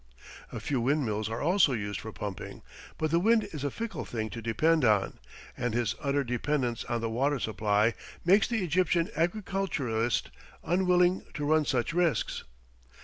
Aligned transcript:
A 0.51 0.59
few 0.59 0.81
windmills 0.81 1.29
are 1.29 1.43
also 1.43 1.73
used 1.73 1.99
for 1.99 2.11
pumping, 2.11 2.63
but 2.97 3.11
the 3.11 3.19
wind 3.19 3.43
is 3.53 3.63
a 3.63 3.69
fickle 3.69 4.03
thing 4.03 4.31
to 4.31 4.41
depend 4.41 4.83
on, 4.83 5.19
and 5.55 5.75
his 5.75 5.93
utter 6.01 6.23
dependence 6.23 6.83
on 6.85 7.01
the 7.01 7.07
water 7.11 7.39
supply 7.39 7.93
makes 8.25 8.47
the 8.47 8.63
Egyptian 8.63 9.11
agriculturist 9.15 10.31
unwilling 10.63 11.23
to 11.35 11.45
run 11.45 11.65
such 11.65 11.93
risks. 11.93 12.43